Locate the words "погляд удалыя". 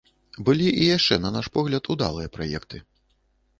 1.59-2.35